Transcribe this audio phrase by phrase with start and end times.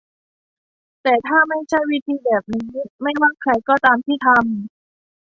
[1.03, 2.67] แต่ถ้าไม่ใช่ วิธีแบบนี้
[3.01, 4.39] ไม่ว่าใครก็ตามที่ทำ